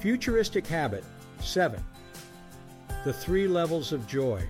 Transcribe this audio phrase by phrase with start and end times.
[0.00, 1.02] Futuristic Habit
[1.40, 1.82] 7.
[3.04, 4.46] The Three Levels of Joy.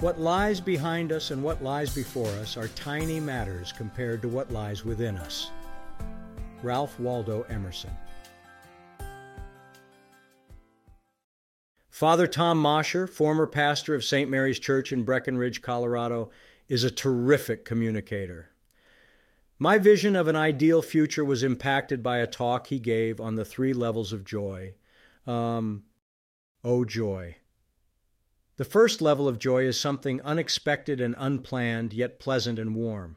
[0.00, 4.50] What lies behind us and what lies before us are tiny matters compared to what
[4.50, 5.50] lies within us.
[6.62, 7.90] Ralph Waldo Emerson.
[11.90, 14.30] Father Tom Mosher, former pastor of St.
[14.30, 16.30] Mary's Church in Breckenridge, Colorado,
[16.66, 18.48] is a terrific communicator.
[19.60, 23.44] My vision of an ideal future was impacted by a talk he gave on the
[23.44, 24.74] three levels of joy.
[25.26, 25.82] Um,
[26.62, 27.36] oh, joy.
[28.56, 33.16] The first level of joy is something unexpected and unplanned, yet pleasant and warm.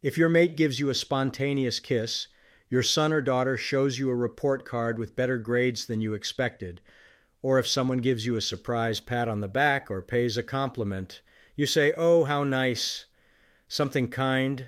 [0.00, 2.28] If your mate gives you a spontaneous kiss,
[2.70, 6.80] your son or daughter shows you a report card with better grades than you expected,
[7.42, 11.20] or if someone gives you a surprise pat on the back or pays a compliment,
[11.56, 13.06] you say, Oh, how nice!
[13.66, 14.66] Something kind,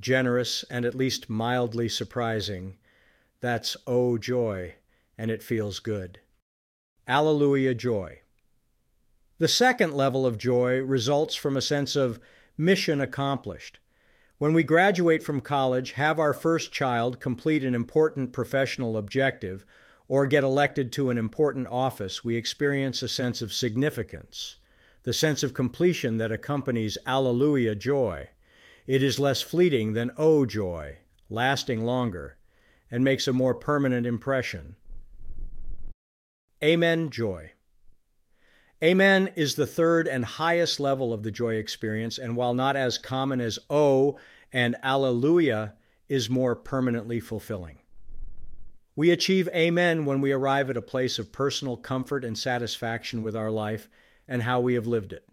[0.00, 2.76] generous, and at least mildly surprising.
[3.40, 4.74] That's oh joy,
[5.16, 6.20] and it feels good.
[7.06, 8.20] Alleluia joy.
[9.38, 12.20] The second level of joy results from a sense of
[12.58, 13.78] mission accomplished.
[14.36, 19.64] When we graduate from college, have our first child complete an important professional objective,
[20.08, 24.56] or get elected to an important office, we experience a sense of significance,
[25.04, 28.28] the sense of completion that accompanies Alleluia joy.
[28.90, 32.38] It is less fleeting than Oh joy, lasting longer,
[32.90, 34.74] and makes a more permanent impression.
[36.60, 37.52] Amen joy.
[38.82, 42.98] Amen is the third and highest level of the joy experience, and while not as
[42.98, 44.18] common as Oh
[44.52, 45.74] and Alleluia,
[46.08, 47.78] is more permanently fulfilling.
[48.96, 53.36] We achieve Amen when we arrive at a place of personal comfort and satisfaction with
[53.36, 53.88] our life
[54.26, 55.28] and how we have lived it.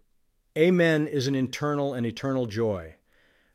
[0.55, 2.96] Amen is an internal and eternal joy.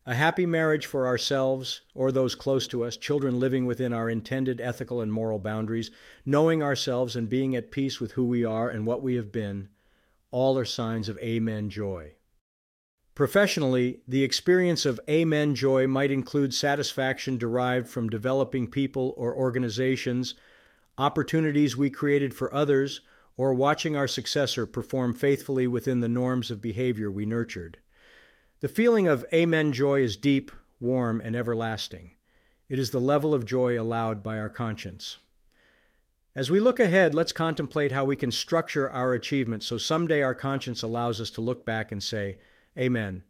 [0.04, 4.60] A happy marriage for ourselves or those close to us, children living within our intended
[4.60, 5.92] ethical and moral boundaries,
[6.26, 9.68] knowing ourselves and being at peace with who we are and what we have been,
[10.32, 12.14] all are signs of Amen joy.
[13.14, 20.34] Professionally, the experience of Amen joy might include satisfaction derived from developing people or organizations,
[20.98, 23.02] opportunities we created for others,
[23.36, 27.78] or watching our successor perform faithfully within the norms of behavior we nurtured.
[28.62, 32.12] The feeling of Amen joy is deep, warm, and everlasting.
[32.68, 35.18] It is the level of joy allowed by our conscience.
[36.36, 40.36] As we look ahead, let's contemplate how we can structure our achievements so someday our
[40.36, 42.38] conscience allows us to look back and say,
[42.78, 43.24] Amen.